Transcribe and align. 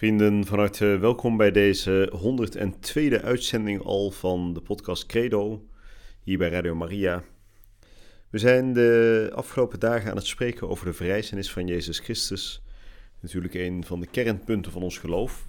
Vrienden, 0.00 0.46
van 0.46 0.58
harte 0.58 0.84
welkom 0.86 1.36
bij 1.36 1.50
deze 1.50 2.12
102e 2.16 3.22
uitzending 3.22 3.82
al 3.82 4.10
van 4.10 4.52
de 4.52 4.60
podcast 4.60 5.06
Credo, 5.06 5.66
hier 6.22 6.38
bij 6.38 6.48
Radio 6.48 6.74
Maria. 6.74 7.24
We 8.30 8.38
zijn 8.38 8.72
de 8.72 9.30
afgelopen 9.34 9.80
dagen 9.80 10.10
aan 10.10 10.16
het 10.16 10.26
spreken 10.26 10.68
over 10.68 10.86
de 10.86 10.92
verrijzenis 10.92 11.52
van 11.52 11.66
Jezus 11.66 11.98
Christus. 11.98 12.62
Natuurlijk 13.20 13.54
een 13.54 13.84
van 13.84 14.00
de 14.00 14.06
kernpunten 14.06 14.72
van 14.72 14.82
ons 14.82 14.98
geloof. 14.98 15.46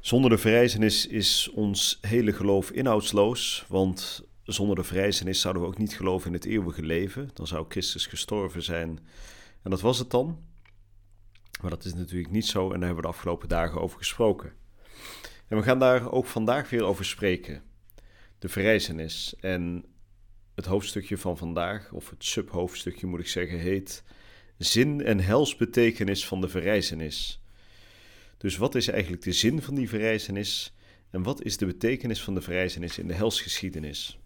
Zonder 0.00 0.30
de 0.30 0.38
verrijzenis 0.38 1.06
is 1.06 1.50
ons 1.54 1.98
hele 2.00 2.32
geloof 2.32 2.70
inhoudsloos, 2.70 3.64
want 3.68 4.24
zonder 4.42 4.76
de 4.76 4.84
verrijzenis 4.84 5.40
zouden 5.40 5.62
we 5.62 5.68
ook 5.68 5.78
niet 5.78 5.96
geloven 5.96 6.26
in 6.26 6.34
het 6.34 6.44
eeuwige 6.44 6.82
leven. 6.82 7.30
Dan 7.32 7.46
zou 7.46 7.64
Christus 7.68 8.06
gestorven 8.06 8.62
zijn. 8.62 8.98
En 9.62 9.70
dat 9.70 9.80
was 9.80 9.98
het 9.98 10.10
dan. 10.10 10.52
Maar 11.64 11.72
dat 11.72 11.84
is 11.84 11.94
natuurlijk 11.94 12.30
niet 12.30 12.46
zo 12.46 12.64
en 12.64 12.68
daar 12.68 12.78
hebben 12.78 12.96
we 12.96 13.02
de 13.02 13.14
afgelopen 13.14 13.48
dagen 13.48 13.80
over 13.80 13.98
gesproken. 13.98 14.52
En 15.48 15.56
we 15.56 15.62
gaan 15.62 15.78
daar 15.78 16.10
ook 16.12 16.26
vandaag 16.26 16.70
weer 16.70 16.84
over 16.84 17.04
spreken. 17.04 17.62
De 18.38 18.48
verrijzenis. 18.48 19.34
En 19.40 19.84
het 20.54 20.64
hoofdstukje 20.66 21.18
van 21.18 21.36
vandaag, 21.36 21.92
of 21.92 22.10
het 22.10 22.24
subhoofdstukje 22.24 23.06
moet 23.06 23.20
ik 23.20 23.28
zeggen, 23.28 23.58
heet 23.58 24.04
Zin 24.58 25.04
en 25.04 25.20
helsbetekenis 25.20 26.26
van 26.26 26.40
de 26.40 26.48
verrijzenis. 26.48 27.42
Dus 28.36 28.56
wat 28.56 28.74
is 28.74 28.88
eigenlijk 28.88 29.22
de 29.22 29.32
zin 29.32 29.62
van 29.62 29.74
die 29.74 29.88
verrijzenis 29.88 30.74
en 31.10 31.22
wat 31.22 31.42
is 31.44 31.56
de 31.56 31.66
betekenis 31.66 32.22
van 32.22 32.34
de 32.34 32.40
verrijzenis 32.40 32.98
in 32.98 33.06
de 33.06 33.14
helsgeschiedenis? 33.14 34.18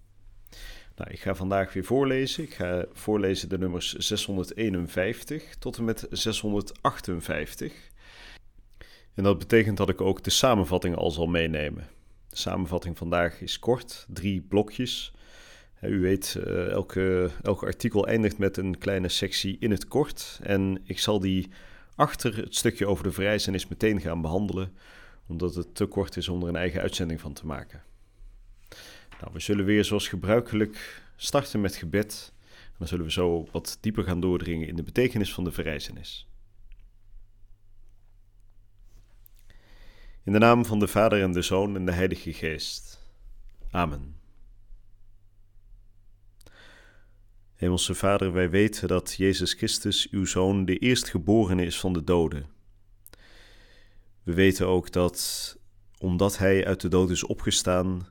Nou, 0.99 1.11
ik 1.11 1.21
ga 1.21 1.35
vandaag 1.35 1.73
weer 1.73 1.85
voorlezen. 1.85 2.45
Ik 2.45 2.55
ga 2.55 2.85
voorlezen 2.93 3.49
de 3.49 3.59
nummers 3.59 3.93
651 3.93 5.57
tot 5.59 5.79
en 5.79 5.85
met 5.85 6.07
658. 6.11 7.73
En 9.15 9.23
dat 9.23 9.39
betekent 9.39 9.77
dat 9.77 9.89
ik 9.89 10.01
ook 10.01 10.25
de 10.25 10.31
samenvatting 10.31 10.97
al 10.97 11.11
zal 11.11 11.27
meenemen. 11.27 11.89
De 12.29 12.37
samenvatting 12.37 12.99
vandaag 12.99 13.41
is 13.41 13.59
kort, 13.59 14.07
drie 14.09 14.41
blokjes. 14.41 15.13
U 15.83 16.01
weet, 16.01 16.39
eh, 16.45 16.69
elke, 16.69 17.31
elke 17.43 17.67
artikel 17.67 18.07
eindigt 18.07 18.39
met 18.39 18.57
een 18.57 18.79
kleine 18.79 19.09
sectie 19.09 19.57
in 19.61 19.71
het 19.71 19.89
kort. 19.89 20.41
En 20.43 20.81
ik 20.85 20.99
zal 20.99 21.21
die 21.21 21.51
achter 21.95 22.37
het 22.37 22.55
stukje 22.55 22.87
over 22.87 23.05
de 23.05 23.13
verrijzenis 23.13 23.69
meteen 23.69 24.01
gaan 24.01 24.21
behandelen, 24.21 24.73
omdat 25.27 25.55
het 25.55 25.75
te 25.75 25.87
kort 25.87 26.17
is 26.17 26.29
om 26.29 26.43
er 26.43 26.49
een 26.49 26.57
eigen 26.57 26.81
uitzending 26.81 27.21
van 27.21 27.33
te 27.33 27.47
maken. 27.47 27.83
Nou, 29.21 29.33
we 29.33 29.41
zullen 29.41 29.65
weer 29.65 29.85
zoals 29.85 30.09
gebruikelijk 30.09 31.03
starten 31.17 31.61
met 31.61 31.77
gebed. 31.77 32.33
Dan 32.79 32.87
zullen 32.89 33.05
we 33.05 33.11
zo 33.11 33.49
wat 33.53 33.79
dieper 33.81 34.05
gaan 34.05 34.21
doordringen 34.21 34.69
in 34.69 34.77
de 34.77 34.83
betekenis 34.83 35.35
van 35.35 35.45
de 35.45 35.53
verrijzenis. 35.53 36.29
In 40.25 40.33
de 40.33 40.39
naam 40.39 40.65
van 40.65 40.79
de 40.79 40.89
Vader 40.89 41.23
en 41.23 41.33
de 41.33 41.43
Zoon 41.43 41.77
en 41.77 41.87
de 41.87 41.93
Heilige 41.93 42.33
Geest. 42.33 43.07
Amen. 43.71 44.17
Hemelse 47.55 47.95
Vader, 47.95 48.33
wij 48.33 48.51
weten 48.51 48.89
dat 48.89 49.15
Jezus 49.15 49.53
Christus, 49.53 50.09
uw 50.11 50.25
Zoon, 50.25 50.65
de 50.65 50.79
eerstgeborene 50.79 51.65
is 51.65 51.81
van 51.81 51.93
de 51.93 52.05
doden. 52.05 52.47
We 54.23 54.35
weten 54.35 54.67
ook 54.67 54.93
dat, 54.93 55.57
omdat 55.99 56.39
Hij 56.39 56.67
uit 56.67 56.81
de 56.81 56.89
dood 56.89 57.11
is 57.11 57.25
opgestaan, 57.25 58.09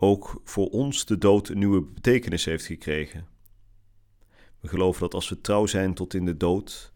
ook 0.00 0.40
voor 0.44 0.68
ons 0.68 1.04
de 1.04 1.18
dood 1.18 1.48
een 1.48 1.58
nieuwe 1.58 1.82
betekenis 1.82 2.44
heeft 2.44 2.66
gekregen. 2.66 3.26
We 4.60 4.68
geloven 4.68 5.00
dat 5.00 5.14
als 5.14 5.28
we 5.28 5.40
trouw 5.40 5.66
zijn 5.66 5.94
tot 5.94 6.14
in 6.14 6.24
de 6.24 6.36
dood, 6.36 6.92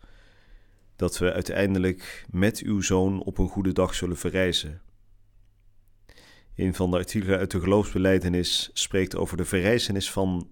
dat 0.97 1.19
we 1.19 1.33
uiteindelijk 1.33 2.27
met 2.31 2.59
uw 2.59 2.81
zoon 2.81 3.23
op 3.23 3.39
een 3.39 3.49
goede 3.49 3.73
dag 3.73 3.95
zullen 3.95 4.17
verrijzen. 4.17 4.81
Een 6.57 6.75
van 6.75 6.91
de 6.91 6.97
artikelen 6.97 7.39
uit 7.39 7.51
de 7.51 7.61
geloofsbeleidenis 7.61 8.71
spreekt 8.73 9.17
over 9.17 9.37
de 9.37 9.45
verrijzenis 9.45 10.11
van 10.11 10.49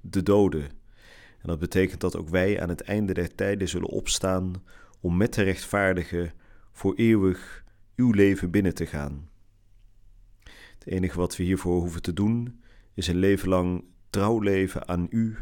de 0.00 0.22
doden. 0.22 0.62
En 1.38 1.52
dat 1.52 1.58
betekent 1.58 2.00
dat 2.00 2.16
ook 2.16 2.28
wij 2.28 2.60
aan 2.60 2.68
het 2.68 2.80
einde 2.80 3.14
der 3.14 3.34
tijden 3.34 3.68
zullen 3.68 3.88
opstaan 3.88 4.62
om 5.00 5.16
met 5.16 5.34
de 5.34 5.42
rechtvaardige 5.42 6.32
voor 6.72 6.94
eeuwig 6.94 7.64
uw 7.96 8.10
leven 8.10 8.50
binnen 8.50 8.74
te 8.74 8.86
gaan. 8.86 9.28
Het 10.86 10.94
enige 10.94 11.16
wat 11.16 11.36
we 11.36 11.42
hiervoor 11.42 11.80
hoeven 11.80 12.02
te 12.02 12.12
doen, 12.12 12.62
is 12.94 13.08
een 13.08 13.16
leven 13.16 13.48
lang 13.48 13.84
trouw 14.10 14.40
leven 14.40 14.88
aan 14.88 15.06
U, 15.10 15.36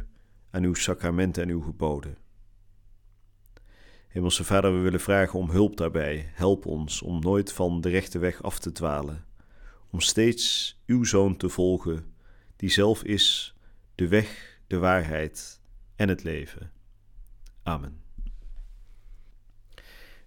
aan 0.51 0.63
uw 0.63 0.75
sacramenten 0.75 1.43
en 1.43 1.49
uw 1.49 1.61
geboden. 1.61 2.17
Hemelse 4.09 4.45
Vader, 4.45 4.73
we 4.75 4.79
willen 4.79 5.01
vragen 5.01 5.39
om 5.39 5.51
hulp 5.51 5.77
daarbij. 5.77 6.31
Help 6.33 6.67
ons 6.67 7.03
om 7.03 7.21
nooit 7.21 7.53
van 7.53 7.81
de 7.81 7.89
rechte 7.89 8.19
weg 8.19 8.43
af 8.43 8.59
te 8.59 8.73
dwalen, 8.73 9.25
om 9.91 10.01
steeds 10.01 10.77
uw 10.87 11.05
Zoon 11.05 11.37
te 11.37 11.49
volgen, 11.49 12.15
die 12.57 12.71
zelf 12.71 13.03
is 13.03 13.57
de 13.95 14.09
weg, 14.09 14.61
de 14.67 14.79
waarheid 14.79 15.61
en 15.97 16.09
het 16.09 16.23
leven. 16.23 16.71
Amen. 17.63 18.04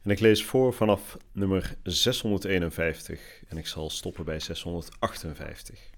En 0.07 0.13
ik 0.13 0.19
lees 0.19 0.43
voor 0.43 0.73
vanaf 0.73 1.17
nummer 1.31 1.75
651 1.83 3.43
en 3.47 3.57
ik 3.57 3.67
zal 3.67 3.89
stoppen 3.89 4.25
bij 4.25 4.39
658. 4.39 5.89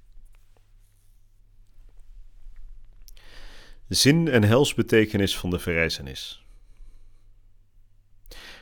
Zin 3.88 4.28
en 4.28 4.44
helsbetekenis 4.44 5.38
van 5.38 5.50
de 5.50 5.59
verrijzenis. 5.59 6.46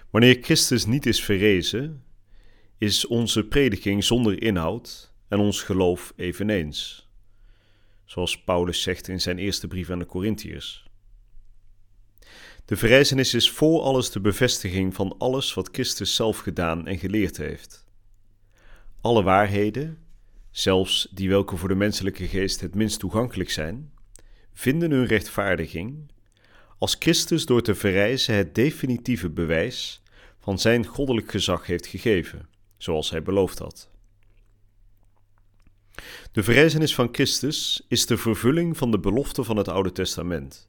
Wanneer 0.09 0.38
Christus 0.41 0.85
niet 0.85 1.06
is 1.06 1.24
verrezen, 1.24 2.03
is 2.78 3.06
onze 3.06 3.44
prediking 3.44 4.03
zonder 4.03 4.41
inhoud 4.41 5.14
en 5.28 5.40
ons 5.40 5.62
geloof 5.62 6.14
eveneens. 6.16 7.09
Zoals 8.06 8.44
Paulus 8.44 8.81
zegt 8.81 9.08
in 9.08 9.22
zijn 9.22 9.38
eerste 9.38 9.68
brief 9.68 9.90
aan 9.90 10.00
de 10.00 10.06
Corinthiërs. 10.06 10.87
De 12.67 12.75
verrijzenis 12.75 13.33
is 13.33 13.51
voor 13.51 13.81
alles 13.81 14.11
de 14.11 14.19
bevestiging 14.19 14.95
van 14.95 15.16
alles 15.17 15.53
wat 15.53 15.69
Christus 15.72 16.16
zelf 16.16 16.38
gedaan 16.38 16.88
en 16.88 16.97
geleerd 16.97 17.38
heeft. 17.38 17.85
Alle 19.01 19.23
waarheden, 19.23 19.97
zelfs 20.51 21.07
die 21.11 21.29
welke 21.29 21.57
voor 21.57 21.69
de 21.69 21.75
menselijke 21.75 22.28
geest 22.28 22.61
het 22.61 22.75
minst 22.75 23.00
toegankelijk 23.00 23.50
zijn, 23.50 23.94
vinden 24.53 24.91
hun 24.91 25.05
rechtvaardiging 25.05 26.11
als 26.78 26.95
Christus 27.00 27.45
door 27.45 27.61
te 27.61 27.75
verrijzen 27.75 28.35
het 28.35 28.55
definitieve 28.55 29.29
bewijs 29.29 30.01
van 30.39 30.59
zijn 30.59 30.85
goddelijk 30.85 31.31
gezag 31.31 31.66
heeft 31.66 31.88
gegeven, 31.88 32.49
zoals 32.78 33.09
hij 33.09 33.22
beloofd 33.22 33.59
had. 33.59 33.89
De 36.31 36.44
verrijzenis 36.44 36.95
van 36.95 37.09
Christus 37.11 37.85
is 37.88 38.05
de 38.05 38.17
vervulling 38.17 38.78
van 38.78 38.91
de 38.91 38.99
belofte 38.99 39.44
van 39.44 39.57
het 39.57 39.67
Oude 39.67 39.91
Testament 39.91 40.67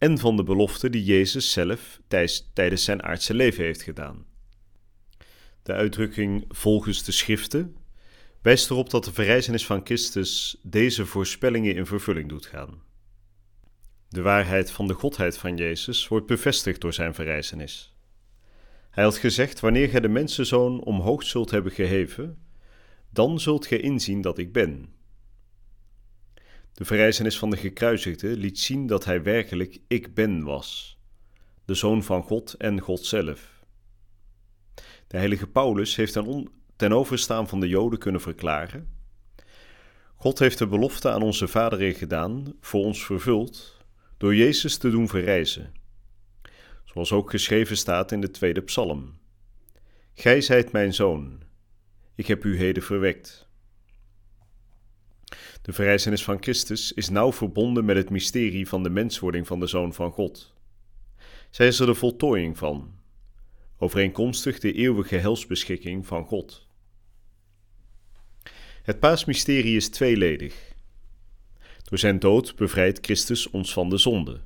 en 0.00 0.18
van 0.18 0.36
de 0.36 0.42
belofte 0.42 0.90
die 0.90 1.04
Jezus 1.04 1.52
zelf 1.52 2.00
tijdens 2.52 2.84
zijn 2.84 3.02
aardse 3.02 3.34
leven 3.34 3.64
heeft 3.64 3.82
gedaan. 3.82 4.26
De 5.62 5.72
uitdrukking 5.72 6.44
volgens 6.48 7.04
de 7.04 7.12
schriften 7.12 7.76
wijst 8.42 8.70
erop 8.70 8.90
dat 8.90 9.04
de 9.04 9.12
verrijzenis 9.12 9.66
van 9.66 9.80
Christus 9.84 10.60
deze 10.62 11.06
voorspellingen 11.06 11.74
in 11.74 11.86
vervulling 11.86 12.28
doet 12.28 12.46
gaan. 12.46 12.82
De 14.08 14.22
waarheid 14.22 14.70
van 14.70 14.86
de 14.86 14.94
godheid 14.94 15.38
van 15.38 15.56
Jezus 15.56 16.08
wordt 16.08 16.26
bevestigd 16.26 16.80
door 16.80 16.92
zijn 16.92 17.14
verrijzenis. 17.14 17.94
Hij 18.90 19.04
had 19.04 19.16
gezegd: 19.16 19.60
Wanneer 19.60 19.88
gij 19.88 20.00
de 20.00 20.08
mensenzoon 20.08 20.82
omhoog 20.82 21.22
zult 21.22 21.50
hebben 21.50 21.72
geheven, 21.72 22.38
dan 23.10 23.40
zult 23.40 23.66
gij 23.66 23.80
inzien 23.80 24.20
dat 24.20 24.38
ik 24.38 24.52
ben. 24.52 24.94
De 26.72 26.84
verrijzenis 26.84 27.38
van 27.38 27.50
de 27.50 27.56
gekruisigde 27.56 28.36
liet 28.36 28.58
zien 28.58 28.86
dat 28.86 29.04
hij 29.04 29.22
werkelijk 29.22 29.78
ik 29.88 30.14
ben 30.14 30.44
was, 30.44 30.98
de 31.64 31.74
zoon 31.74 32.02
van 32.02 32.22
God 32.22 32.54
en 32.54 32.80
God 32.80 33.06
zelf. 33.06 33.64
De 35.06 35.16
heilige 35.16 35.46
Paulus 35.46 35.96
heeft 35.96 36.18
ten, 36.76 36.92
overstaan 36.92 37.48
van 37.48 37.60
de 37.60 37.68
Joden 37.68 37.98
kunnen 37.98 38.20
verklaren: 38.20 38.88
God 40.14 40.38
heeft 40.38 40.58
de 40.58 40.66
belofte 40.66 41.10
aan 41.10 41.22
onze 41.22 41.48
vaderen 41.48 41.94
gedaan, 41.94 42.52
voor 42.60 42.84
ons 42.84 43.04
vervuld, 43.04 43.78
door 44.16 44.34
Jezus 44.34 44.76
te 44.76 44.90
doen 44.90 45.08
verrijzen. 45.08 45.72
Zoals 46.84 47.12
ook 47.12 47.30
geschreven 47.30 47.76
staat 47.76 48.12
in 48.12 48.20
de 48.20 48.30
tweede 48.30 48.60
psalm: 48.60 49.18
Gij 50.12 50.40
zijt 50.40 50.72
mijn 50.72 50.94
zoon, 50.94 51.42
ik 52.14 52.26
heb 52.26 52.44
u 52.44 52.56
heden 52.56 52.82
verwekt. 52.82 53.48
De 55.62 55.72
verrijzenis 55.72 56.24
van 56.24 56.42
Christus 56.42 56.92
is 56.92 57.08
nauw 57.08 57.32
verbonden 57.32 57.84
met 57.84 57.96
het 57.96 58.10
mysterie 58.10 58.68
van 58.68 58.82
de 58.82 58.90
menswording 58.90 59.46
van 59.46 59.60
de 59.60 59.66
Zoon 59.66 59.94
van 59.94 60.12
God. 60.12 60.54
Zij 61.50 61.66
is 61.66 61.78
er 61.80 61.86
de 61.86 61.94
voltooiing 61.94 62.58
van, 62.58 62.94
overeenkomstig 63.78 64.58
de 64.58 64.72
eeuwige 64.72 65.16
helsbeschikking 65.16 66.06
van 66.06 66.24
God. 66.24 66.68
Het 68.82 69.00
paasmysterie 69.00 69.76
is 69.76 69.88
tweeledig. 69.88 70.74
Door 71.82 71.98
zijn 71.98 72.18
dood 72.18 72.56
bevrijdt 72.56 72.98
Christus 73.04 73.50
ons 73.50 73.72
van 73.72 73.88
de 73.88 73.98
zonde. 73.98 74.40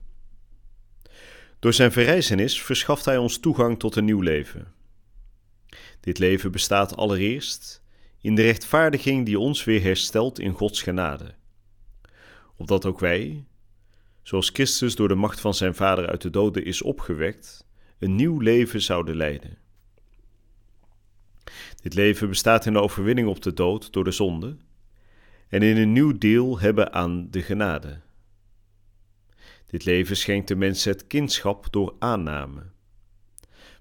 Door 1.58 1.72
zijn 1.72 1.92
verrijzenis 1.92 2.62
verschaft 2.62 3.04
hij 3.04 3.16
ons 3.16 3.38
toegang 3.38 3.78
tot 3.78 3.96
een 3.96 4.04
nieuw 4.04 4.20
leven. 4.20 4.72
Dit 6.00 6.18
leven 6.18 6.52
bestaat 6.52 6.96
allereerst 6.96 7.83
in 8.24 8.34
de 8.34 8.42
rechtvaardiging 8.42 9.26
die 9.26 9.38
ons 9.38 9.64
weer 9.64 9.82
herstelt 9.82 10.38
in 10.38 10.52
Gods 10.52 10.82
genade. 10.82 11.34
Opdat 12.56 12.86
ook 12.86 13.00
wij, 13.00 13.44
zoals 14.22 14.50
Christus 14.52 14.94
door 14.94 15.08
de 15.08 15.14
macht 15.14 15.40
van 15.40 15.54
zijn 15.54 15.74
Vader 15.74 16.06
uit 16.06 16.22
de 16.22 16.30
doden 16.30 16.64
is 16.64 16.82
opgewekt, 16.82 17.66
een 17.98 18.14
nieuw 18.14 18.38
leven 18.38 18.82
zouden 18.82 19.16
leiden. 19.16 19.58
Dit 21.82 21.94
leven 21.94 22.28
bestaat 22.28 22.66
in 22.66 22.72
de 22.72 22.80
overwinning 22.80 23.28
op 23.28 23.42
de 23.42 23.52
dood 23.52 23.92
door 23.92 24.04
de 24.04 24.10
zonde 24.10 24.56
en 25.48 25.62
in 25.62 25.76
een 25.76 25.92
nieuw 25.92 26.18
deel 26.18 26.60
hebben 26.60 26.92
aan 26.92 27.30
de 27.30 27.42
genade. 27.42 28.00
Dit 29.66 29.84
leven 29.84 30.16
schenkt 30.16 30.48
de 30.48 30.56
mensen 30.56 30.92
het 30.92 31.06
kindschap 31.06 31.66
door 31.70 31.94
aanname, 31.98 32.62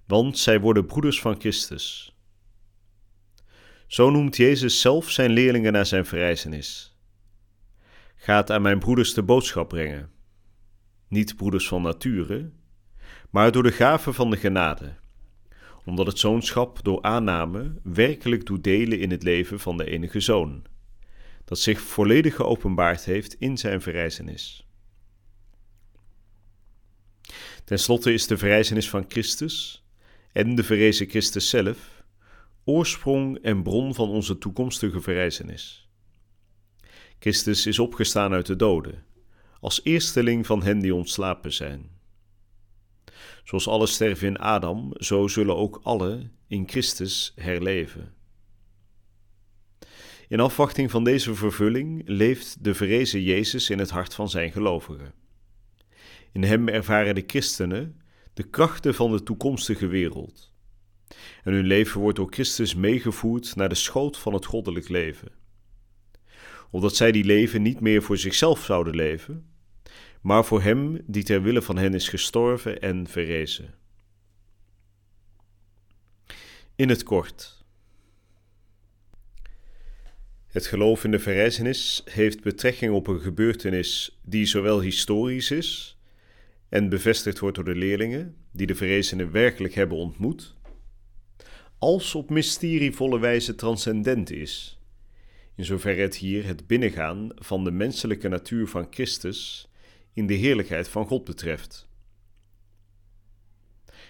want 0.06 0.38
zij 0.38 0.60
worden 0.60 0.86
broeders 0.86 1.22
van 1.22 1.39
Christus. 1.39 2.12
Zo 3.94 4.10
noemt 4.10 4.38
Jezus 4.38 4.81
zelf 4.81 5.10
zijn 5.10 5.31
leerlingen 5.31 5.74
naar 5.74 5.86
zijn 5.86 6.06
verrijzenis. 6.06 6.98
Gaat 8.16 8.51
aan 8.51 8.62
mijn 8.62 8.80
broeders 8.80 9.13
de 9.13 9.24
boodschap 9.24 9.69
brengen, 9.69 10.12
niet 11.07 11.36
broeders 11.36 11.68
van 11.68 11.81
nature, 11.81 12.51
maar 13.30 13.51
door 13.51 13.63
de 13.63 13.72
gave 13.72 14.13
van 14.13 14.30
de 14.30 14.38
genade, 14.38 14.95
omdat 15.86 16.07
het 16.07 16.19
zoonschap 16.19 16.84
door 16.84 17.01
aanname 17.01 17.80
werkelijk 17.84 18.45
doet 18.45 18.63
delen 18.63 19.00
in 19.00 19.12
het 19.12 19.24
leven 19.24 19.60
van 19.60 19.78
de 19.78 19.86
enige 19.86 20.19
zoon, 20.19 20.66
dat 21.46 21.60
zich 21.60 21.81
volledig 21.81 22.36
geopenbaard 22.36 23.06
heeft 23.06 23.36
in 23.39 23.57
zijn 23.57 23.81
verrijzenis. 23.81 24.68
Ten 27.63 27.80
slotte 27.80 28.13
is 28.13 28.28
de 28.28 28.38
verrijzenis 28.38 28.89
van 28.89 29.06
Christus 29.07 29.86
en 30.31 30.56
de 30.56 30.63
verrezen 30.63 31.10
Christus 31.10 31.50
zelf 31.50 31.93
oorsprong 32.65 33.38
en 33.38 33.63
bron 33.63 33.95
van 33.95 34.10
onze 34.10 34.38
toekomstige 34.38 35.01
verrijzenis. 35.01 35.89
Christus 37.19 37.65
is 37.65 37.80
opgestaan 37.80 38.33
uit 38.33 38.45
de 38.45 38.56
doden, 38.56 39.04
als 39.60 39.83
eersteling 39.83 40.45
van 40.45 40.63
hen 40.63 40.80
die 40.80 40.95
ontslapen 40.95 41.54
zijn. 41.54 41.89
Zoals 43.44 43.68
alle 43.68 43.88
sterven 43.88 44.27
in 44.27 44.38
Adam, 44.38 44.94
zo 44.94 45.27
zullen 45.27 45.56
ook 45.56 45.80
alle 45.83 46.30
in 46.48 46.69
Christus 46.69 47.33
herleven. 47.36 48.13
In 50.27 50.39
afwachting 50.39 50.92
van 50.92 51.04
deze 51.04 51.36
vervulling 51.36 52.01
leeft 52.06 52.63
de 52.63 52.74
verrezen 52.74 53.21
Jezus 53.21 53.69
in 53.69 53.80
het 53.80 53.89
hart 53.89 54.13
van 54.13 54.30
zijn 54.30 54.51
gelovigen. 54.51 55.13
In 56.31 56.44
hem 56.44 56.68
ervaren 56.68 57.15
de 57.15 57.24
christenen 57.27 58.01
de 58.33 58.44
krachten 58.44 58.95
van 58.95 59.12
de 59.12 59.24
toekomstige 59.24 59.88
wereld. 59.88 60.53
En 61.44 61.54
hun 61.54 61.65
leven 61.65 62.01
wordt 62.01 62.18
door 62.18 62.31
Christus 62.31 62.75
meegevoerd 62.75 63.56
naar 63.56 63.69
de 63.69 63.75
schoot 63.75 64.18
van 64.18 64.33
het 64.33 64.45
goddelijk 64.45 64.89
leven. 64.89 65.31
Omdat 66.69 66.95
zij 66.95 67.12
die 67.12 67.24
leven 67.24 67.62
niet 67.62 67.80
meer 67.80 68.01
voor 68.04 68.18
zichzelf 68.18 68.63
zouden 68.63 68.95
leven, 68.95 69.45
maar 70.21 70.45
voor 70.45 70.62
Hem 70.62 71.01
die 71.06 71.24
ter 71.24 71.42
wille 71.42 71.62
van 71.62 71.77
hen 71.77 71.94
is 71.94 72.10
gestorven 72.10 72.81
en 72.81 73.07
verrezen. 73.07 73.74
In 76.75 76.89
het 76.89 77.04
kort. 77.04 77.63
Het 80.48 80.68
geloof 80.68 81.04
in 81.04 81.12
de 81.12 81.19
verrijzenis 81.19 82.01
heeft 82.06 82.42
betrekking 82.42 82.94
op 82.94 83.07
een 83.07 83.19
gebeurtenis 83.19 84.19
die 84.21 84.45
zowel 84.45 84.81
historisch 84.81 85.51
is 85.51 85.98
en 86.69 86.89
bevestigd 86.89 87.39
wordt 87.39 87.56
door 87.56 87.65
de 87.65 87.75
leerlingen 87.75 88.36
die 88.51 88.68
de 88.68 88.75
verrezenen 88.75 89.31
werkelijk 89.31 89.74
hebben 89.74 89.98
ontmoet, 89.98 90.56
als 91.84 92.16
op 92.16 92.30
mysterievolle 92.30 93.20
wijze 93.20 93.56
transcendent 93.56 94.32
is, 94.32 94.80
in 95.56 95.66
zoverre 95.66 96.02
het 96.02 96.16
hier 96.16 96.46
het 96.46 96.68
binnengaan 96.68 97.30
van 97.36 97.64
de 97.64 97.72
menselijke 97.72 98.28
natuur 98.28 98.68
van 98.68 98.88
Christus 98.90 99.70
in 100.14 100.28
de 100.28 100.34
heerlijkheid 100.34 100.88
van 100.88 101.06
God 101.06 101.24
betreft. 101.24 101.88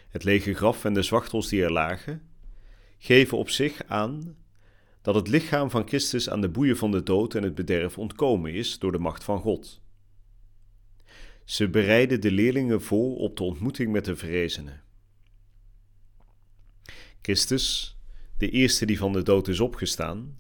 Het 0.08 0.24
lege 0.24 0.54
graf 0.54 0.86
en 0.86 0.94
de 0.94 1.02
zwachtels 1.02 1.48
die 1.48 1.64
er 1.64 1.72
lagen, 1.72 2.22
geven 2.98 3.38
op 3.38 3.50
zich 3.50 3.84
aan 3.88 4.38
dat 5.02 5.16
het 5.16 5.28
lichaam 5.28 5.70
van 5.70 5.88
Christus 5.88 6.30
aan 6.30 6.42
de 6.42 6.50
boeien 6.50 6.78
van 6.78 6.92
de 6.92 7.04
dood 7.04 7.36
en 7.36 7.44
het 7.44 7.56
bederf 7.56 7.98
ontkomen 7.98 8.54
is 8.54 8.80
door 8.80 8.92
de 8.92 9.00
macht 9.00 9.24
van 9.24 9.40
God. 9.40 9.82
Ze 11.46 11.70
bereiden 11.70 12.22
de 12.22 12.32
leerlingen 12.32 12.82
voor 12.82 13.16
op 13.16 13.38
de 13.38 13.44
ontmoeting 13.44 13.92
met 13.92 14.06
de 14.06 14.16
verrezenen. 14.16 14.84
Christus, 17.24 17.98
de 18.38 18.50
eerste 18.50 18.86
die 18.86 18.98
van 18.98 19.14
de 19.14 19.24
dood 19.24 19.48
is 19.48 19.60
opgestaan, 19.60 20.40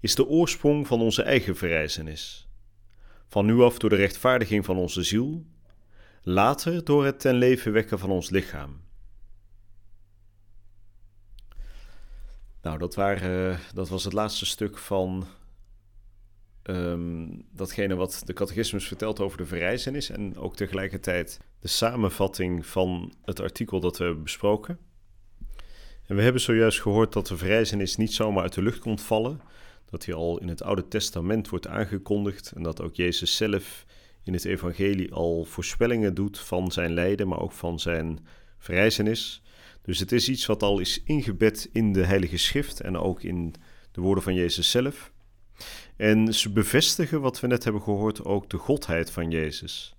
is 0.00 0.14
de 0.14 0.26
oorsprong 0.26 0.86
van 0.86 1.00
onze 1.00 1.22
eigen 1.22 1.56
verrijzenis. 1.56 2.48
Van 3.28 3.46
nu 3.46 3.60
af 3.60 3.78
door 3.78 3.90
de 3.90 3.96
rechtvaardiging 3.96 4.64
van 4.64 4.76
onze 4.76 5.02
ziel, 5.02 5.46
later 6.22 6.84
door 6.84 7.04
het 7.04 7.20
ten 7.20 7.34
leven 7.34 7.72
wekken 7.72 7.98
van 7.98 8.10
ons 8.10 8.30
lichaam. 8.30 8.80
Nou, 12.62 12.78
dat, 12.78 12.94
waren, 12.94 13.58
dat 13.74 13.88
was 13.88 14.04
het 14.04 14.12
laatste 14.12 14.46
stuk 14.46 14.78
van 14.78 15.26
um, 16.62 17.44
datgene 17.50 17.94
wat 17.94 18.22
de 18.24 18.32
catechismus 18.32 18.86
vertelt 18.86 19.20
over 19.20 19.38
de 19.38 19.46
verrijzenis 19.46 20.10
en 20.10 20.36
ook 20.36 20.56
tegelijkertijd 20.56 21.40
de 21.60 21.68
samenvatting 21.68 22.66
van 22.66 23.12
het 23.24 23.40
artikel 23.40 23.80
dat 23.80 23.98
we 23.98 24.04
hebben 24.04 24.22
besproken. 24.22 24.90
En 26.06 26.16
we 26.16 26.22
hebben 26.22 26.40
zojuist 26.40 26.80
gehoord 26.80 27.12
dat 27.12 27.26
de 27.26 27.36
verrijzenis 27.36 27.96
niet 27.96 28.12
zomaar 28.12 28.42
uit 28.42 28.54
de 28.54 28.62
lucht 28.62 28.78
komt 28.78 29.02
vallen, 29.02 29.40
dat 29.90 30.04
hij 30.04 30.14
al 30.14 30.38
in 30.40 30.48
het 30.48 30.62
Oude 30.62 30.88
Testament 30.88 31.48
wordt 31.48 31.66
aangekondigd 31.66 32.52
en 32.52 32.62
dat 32.62 32.80
ook 32.82 32.94
Jezus 32.94 33.36
zelf 33.36 33.84
in 34.24 34.32
het 34.32 34.44
evangelie 34.44 35.12
al 35.12 35.44
voorspellingen 35.44 36.14
doet 36.14 36.38
van 36.38 36.72
zijn 36.72 36.92
lijden, 36.92 37.28
maar 37.28 37.40
ook 37.40 37.52
van 37.52 37.80
zijn 37.80 38.26
verrijzenis. 38.58 39.42
Dus 39.82 39.98
het 39.98 40.12
is 40.12 40.28
iets 40.28 40.46
wat 40.46 40.62
al 40.62 40.78
is 40.78 41.02
ingebed 41.04 41.68
in 41.72 41.92
de 41.92 42.04
Heilige 42.04 42.36
Schrift 42.36 42.80
en 42.80 42.96
ook 42.96 43.22
in 43.22 43.54
de 43.92 44.00
woorden 44.00 44.24
van 44.24 44.34
Jezus 44.34 44.70
zelf. 44.70 45.12
En 45.96 46.34
ze 46.34 46.50
bevestigen 46.50 47.20
wat 47.20 47.40
we 47.40 47.46
net 47.46 47.64
hebben 47.64 47.82
gehoord 47.82 48.24
ook 48.24 48.50
de 48.50 48.58
godheid 48.58 49.10
van 49.10 49.30
Jezus. 49.30 49.96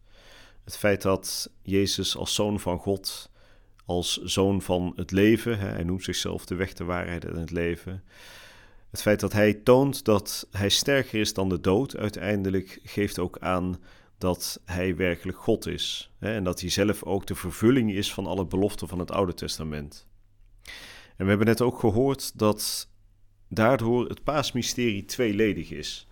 Het 0.64 0.78
feit 0.78 1.02
dat 1.02 1.50
Jezus 1.62 2.18
als 2.18 2.34
zoon 2.34 2.60
van 2.60 2.80
God, 2.80 3.32
als 3.86 4.22
zoon 4.24 4.62
van 4.62 4.94
het 4.96 5.12
leven, 5.12 5.60
hij 5.60 5.84
noemt 5.84 6.04
zichzelf 6.04 6.46
de 6.46 6.56
weg, 6.56 6.74
de 6.74 6.84
waarheid 6.84 7.26
en 7.26 7.36
het 7.36 7.52
leven, 7.52 8.04
het 8.92 9.02
feit 9.02 9.20
dat 9.20 9.34
hij 9.34 9.54
toont 9.54 10.06
dat 10.06 10.48
hij 10.52 10.70
sterker 10.70 11.20
is 11.20 11.34
dan 11.34 11.50
de 11.50 11.60
dood, 11.60 11.98
uiteindelijk 11.98 12.80
geeft 12.84 13.20
ook 13.20 13.38
aan 13.40 13.78
dat 14.18 14.62
hij 14.66 14.96
werkelijk 14.96 15.38
God 15.38 15.68
is. 15.68 16.12
En 16.20 16.44
dat 16.44 16.62
hij 16.62 16.70
zelf 16.70 17.04
ook 17.04 17.28
de 17.28 17.36
vervulling 17.36 17.94
is 17.94 18.14
van 18.14 18.26
alle 18.26 18.46
beloften 18.46 18.88
van 18.88 19.00
het 19.00 19.12
Oude 19.12 19.34
Testament. 19.34 20.08
En 21.16 21.24
we 21.24 21.30
hebben 21.30 21.48
net 21.48 21.62
ook 21.62 21.80
gehoord 21.80 22.38
dat 22.40 22.90
daardoor 23.50 24.10
het 24.10 24.24
paasmysterie 24.24 25.06
tweeledig 25.06 25.72
is. 25.72 26.08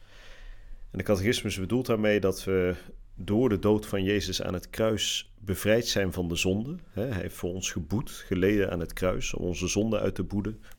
En 0.92 0.98
de 0.98 1.04
catechismus 1.04 1.60
bedoelt 1.60 1.86
daarmee 1.86 2.20
dat 2.20 2.44
we 2.44 2.76
door 3.24 3.50
de 3.50 3.60
dood 3.60 3.86
van 3.86 4.04
Jezus 4.04 4.42
aan 4.42 4.54
het 4.54 4.70
kruis 4.70 5.34
bevrijd 5.40 5.88
zijn 5.88 6.14
van 6.14 6.28
de 6.28 6.36
zonde. 6.36 6.76
Hij 6.90 7.12
heeft 7.12 7.36
voor 7.36 7.54
ons 7.54 7.72
geboet, 7.72 8.12
geleden 8.12 8.72
aan 8.72 8.80
het 8.80 8.94
kruis, 8.94 9.34
om 9.34 9.46
onze 9.46 9.68
zonde 9.68 10.00
uit 10.00 10.16
te 10.16 10.24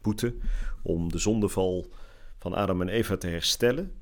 boeten, 0.01 0.41
om 0.83 1.13
de 1.13 1.19
zondeval 1.19 1.91
van 2.39 2.55
Adam 2.55 2.81
en 2.81 2.89
Eva 2.89 3.17
te 3.17 3.27
herstellen. 3.27 3.93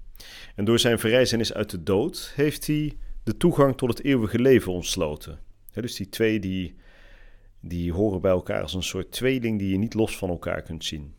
En 0.55 0.65
door 0.65 0.79
zijn 0.79 0.99
verrijzenis 0.99 1.53
uit 1.53 1.71
de 1.71 1.83
dood 1.83 2.33
heeft 2.35 2.67
hij 2.67 2.97
de 3.23 3.37
toegang 3.37 3.77
tot 3.77 3.89
het 3.89 4.05
eeuwige 4.05 4.39
leven 4.39 4.73
ontsloten. 4.73 5.39
dus 5.73 5.97
die 5.97 6.09
twee 6.09 6.41
die, 6.41 6.75
die 7.61 7.93
horen 7.93 8.21
bij 8.21 8.31
elkaar 8.31 8.63
als 8.63 8.75
een 8.75 8.83
soort 8.83 9.13
tweeling 9.13 9.59
die 9.59 9.71
je 9.71 9.79
niet 9.79 9.95
los 9.95 10.17
van 10.17 10.29
elkaar 10.29 10.63
kunt 10.63 10.85
zien. 10.85 11.15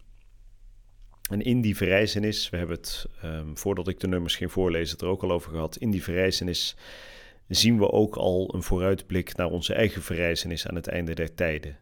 En 1.32 1.42
in 1.42 1.62
die 1.62 1.76
verrijzenis, 1.76 2.50
we 2.50 2.58
hebben 2.58 2.76
het 2.76 3.06
um, 3.24 3.58
voordat 3.58 3.88
ik 3.88 4.00
de 4.00 4.08
nummers 4.08 4.36
ging 4.36 4.52
voorlezen, 4.52 4.92
het 4.92 5.02
er 5.02 5.08
ook 5.08 5.24
al 5.24 5.32
over 5.32 5.52
gehad. 5.52 5.76
In 5.76 5.92
die 5.92 6.04
verrijzenis 6.04 6.76
zien 7.48 7.78
we 7.78 7.92
ook 7.92 8.16
al 8.16 8.54
een 8.56 8.64
vooruitblik 8.64 9.36
naar 9.36 9.50
onze 9.50 9.74
eigen 9.74 10.02
verrijzenis 10.02 10.68
aan 10.68 10.76
het 10.76 10.88
einde 10.88 11.14
der 11.14 11.34
tijden. 11.34 11.78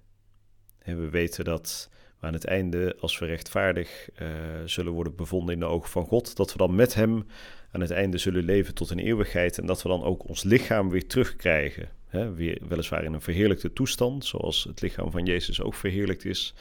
En 0.79 1.01
we 1.01 1.10
weten 1.10 1.46
dat 1.46 1.89
Maar 2.20 2.29
aan 2.29 2.36
het 2.36 2.46
einde, 2.46 2.96
als 3.00 3.20
we 3.20 3.25
rechtvaardig 3.25 4.10
uh, 4.22 4.27
zullen 4.65 4.94
worden 4.94 5.15
bevonden 5.15 5.53
in 5.53 5.60
de 5.60 5.65
ogen 5.65 5.89
van 5.89 6.06
God, 6.06 6.36
dat 6.36 6.51
we 6.51 6.58
dan 6.58 6.75
met 6.75 6.94
Hem 6.94 7.25
aan 7.72 7.82
het 7.82 7.91
einde 7.91 8.18
zullen 8.18 8.44
leven 8.44 8.74
tot 8.74 8.89
een 8.89 9.00
eeuwigheid 9.00 9.58
en 9.58 9.65
dat 9.65 9.82
we 9.82 9.89
dan 9.89 10.03
ook 10.03 10.27
ons 10.27 10.44
lichaam 10.44 10.89
weer 10.89 11.08
terugkrijgen. 11.08 11.89
Hè? 12.08 12.34
Weer, 12.34 12.62
weliswaar 12.68 13.03
in 13.03 13.13
een 13.13 13.22
verheerlijkte 13.22 13.74
toestand, 13.74 14.25
zoals 14.25 14.63
het 14.63 14.82
lichaam 14.82 15.12
van 15.12 15.25
Jezus 15.25 15.62
ook 15.62 15.75
verheerlijkt 15.75 16.25
is. 16.25 16.53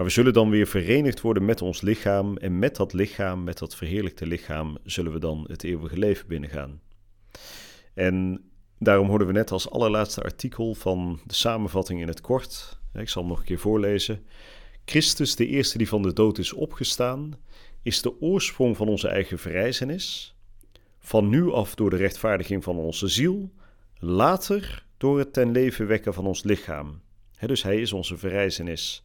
Maar 0.00 0.08
we 0.08 0.14
zullen 0.14 0.32
dan 0.32 0.50
weer 0.50 0.66
verenigd 0.66 1.20
worden 1.20 1.44
met 1.44 1.62
ons 1.62 1.80
lichaam 1.80 2.36
en 2.36 2.58
met 2.58 2.76
dat 2.76 2.92
lichaam, 2.92 3.44
met 3.44 3.58
dat 3.58 3.76
verheerlijkte 3.76 4.26
lichaam, 4.26 4.78
zullen 4.84 5.12
we 5.12 5.18
dan 5.18 5.44
het 5.48 5.64
eeuwige 5.64 5.98
leven 5.98 6.26
binnengaan. 6.26 6.80
En 7.94 8.44
daarom 8.78 9.08
hoorden 9.08 9.26
we 9.26 9.32
net 9.32 9.50
als 9.50 9.70
allerlaatste 9.70 10.22
artikel 10.22 10.74
van 10.74 11.20
de 11.26 11.34
samenvatting 11.34 12.00
in 12.00 12.08
het 12.08 12.20
kort, 12.20 12.80
ik 12.94 13.08
zal 13.08 13.22
hem 13.22 13.30
nog 13.30 13.40
een 13.40 13.46
keer 13.46 13.58
voorlezen. 13.58 14.26
Christus, 14.84 15.36
de 15.36 15.46
eerste 15.46 15.78
die 15.78 15.88
van 15.88 16.02
de 16.02 16.12
dood 16.12 16.38
is 16.38 16.52
opgestaan, 16.52 17.38
is 17.82 18.02
de 18.02 18.20
oorsprong 18.20 18.76
van 18.76 18.88
onze 18.88 19.08
eigen 19.08 19.38
verrijzenis, 19.38 20.36
van 20.98 21.28
nu 21.28 21.52
af 21.52 21.74
door 21.74 21.90
de 21.90 21.96
rechtvaardiging 21.96 22.64
van 22.64 22.76
onze 22.76 23.08
ziel, 23.08 23.52
later 23.98 24.86
door 24.96 25.18
het 25.18 25.32
ten 25.32 25.50
leven 25.50 25.86
wekken 25.86 26.14
van 26.14 26.26
ons 26.26 26.42
lichaam. 26.42 27.00
dus 27.46 27.62
hij 27.62 27.80
is 27.80 27.92
onze 27.92 28.16
verrijzenis. 28.16 29.04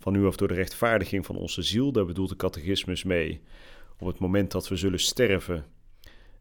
Van 0.00 0.12
nu 0.12 0.26
af 0.26 0.36
door 0.36 0.48
de 0.48 0.54
rechtvaardiging 0.54 1.26
van 1.26 1.36
onze 1.36 1.62
ziel, 1.62 1.92
daar 1.92 2.04
bedoelt 2.04 2.28
de 2.28 2.36
catechismus 2.36 3.04
mee. 3.04 3.40
Op 3.98 4.06
het 4.06 4.18
moment 4.18 4.50
dat 4.50 4.68
we 4.68 4.76
zullen 4.76 5.00
sterven 5.00 5.64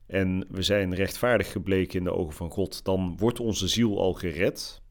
en 0.05 0.45
we 0.49 0.61
zijn 0.61 0.95
rechtvaardig 0.95 1.51
gebleken 1.51 1.97
in 1.97 2.03
de 2.03 2.13
ogen 2.13 2.33
van 2.33 2.49
God, 2.49 2.85
dan 2.85 3.17
wordt 3.17 3.39
onze 3.39 3.67
ziel 3.67 3.99
al 3.99 4.13
gered. 4.13 4.81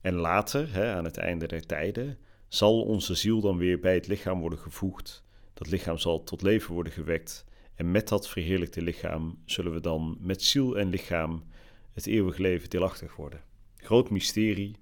En 0.00 0.14
later, 0.14 0.88
aan 0.94 1.04
het 1.04 1.16
einde 1.16 1.46
der 1.46 1.66
tijden, 1.66 2.18
zal 2.48 2.82
onze 2.82 3.14
ziel 3.14 3.40
dan 3.40 3.56
weer 3.56 3.80
bij 3.80 3.94
het 3.94 4.06
lichaam 4.06 4.40
worden 4.40 4.58
gevoegd 4.58 5.24
dat 5.54 5.70
lichaam 5.70 5.98
zal 5.98 6.24
tot 6.24 6.42
leven 6.42 6.74
worden 6.74 6.92
gewekt. 6.92 7.44
En 7.74 7.90
met 7.90 8.08
dat 8.08 8.28
verheerlijkte 8.28 8.82
lichaam 8.82 9.38
zullen 9.44 9.72
we 9.72 9.80
dan 9.80 10.16
met 10.20 10.42
ziel 10.42 10.78
en 10.78 10.88
lichaam 10.88 11.44
het 11.92 12.06
eeuwig 12.06 12.36
leven 12.36 12.70
deelachtig 12.70 13.16
worden. 13.16 13.42
Groot 13.76 14.10
mysterie 14.10 14.76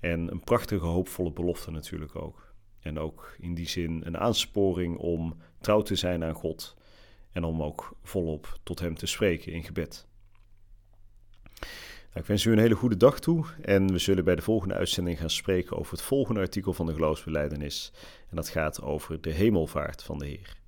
en 0.00 0.30
een 0.30 0.40
prachtige, 0.40 0.86
hoopvolle 0.86 1.32
belofte 1.32 1.70
natuurlijk 1.70 2.16
ook. 2.16 2.54
En 2.80 2.98
ook 2.98 3.36
in 3.38 3.54
die 3.54 3.68
zin 3.68 4.02
een 4.04 4.18
aansporing 4.18 4.98
om 4.98 5.36
trouw 5.60 5.82
te 5.82 5.96
zijn 5.96 6.24
aan 6.24 6.34
God 6.34 6.76
en 7.32 7.44
om 7.44 7.62
ook 7.62 7.96
volop 8.02 8.58
tot 8.62 8.78
Hem 8.78 8.94
te 8.94 9.06
spreken 9.06 9.52
in 9.52 9.64
gebed. 9.64 10.08
Nou, 12.10 12.22
ik 12.22 12.26
wens 12.26 12.44
u 12.44 12.52
een 12.52 12.58
hele 12.58 12.74
goede 12.74 12.96
dag 12.96 13.20
toe 13.20 13.46
en 13.62 13.92
we 13.92 13.98
zullen 13.98 14.24
bij 14.24 14.34
de 14.34 14.42
volgende 14.42 14.74
uitzending 14.74 15.18
gaan 15.18 15.30
spreken 15.30 15.78
over 15.78 15.92
het 15.92 16.02
volgende 16.02 16.40
artikel 16.40 16.72
van 16.72 16.86
de 16.86 16.92
geloofsbeleidenis. 16.92 17.92
En 18.28 18.36
dat 18.36 18.48
gaat 18.48 18.82
over 18.82 19.20
de 19.20 19.30
hemelvaart 19.30 20.02
van 20.02 20.18
de 20.18 20.26
Heer. 20.26 20.58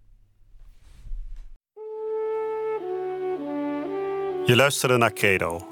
Je 4.46 4.56
luisterde 4.56 4.96
naar 4.96 5.12
Credo, 5.12 5.71